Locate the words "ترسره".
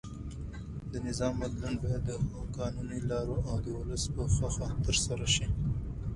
4.85-5.27